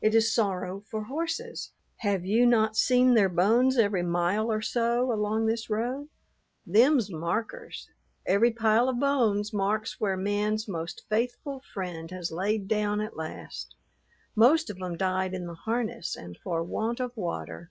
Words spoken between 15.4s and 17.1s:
the harness and for want